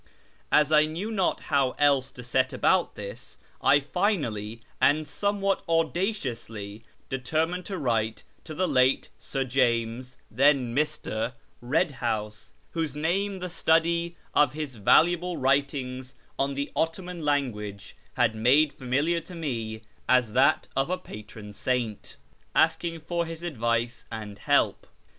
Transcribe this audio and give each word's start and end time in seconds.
As 0.51 0.71
I 0.71 0.87
knew 0.87 1.11
not 1.11 1.41
how 1.53 1.73
else 1.77 2.09
to 2.13 2.23
set 2.23 2.49
al)out 2.53 2.95
this, 2.95 3.37
I 3.61 3.79
finally, 3.79 4.61
and 4.81 5.07
somewhat 5.07 5.61
audaciously, 5.69 6.83
determined 7.07 7.67
to 7.67 7.77
write 7.77 8.23
to 8.45 8.55
the 8.55 8.67
late 8.67 9.09
Sir 9.19 9.43
James 9.43 10.17
(then 10.31 10.75
Mr.) 10.75 11.33
Eedhouse 11.63 12.51
(whose 12.71 12.95
name 12.95 13.37
the 13.41 13.47
study 13.49 14.15
of 14.33 14.53
his 14.53 14.77
valuable 14.77 15.37
writings 15.37 16.15
on 16.39 16.55
the 16.55 16.71
Ottoman 16.75 17.23
language 17.23 17.95
had 18.15 18.33
made 18.33 18.73
familiar 18.73 19.19
to 19.19 19.35
me 19.35 19.83
as 20.09 20.33
that 20.33 20.67
of 20.75 20.89
a 20.89 20.97
patron 20.97 21.53
saint), 21.53 22.17
asking 22.55 23.01
for 23.01 23.27
his 23.27 23.43
advice 23.43 24.05
and 24.11 24.39
help. 24.39 24.87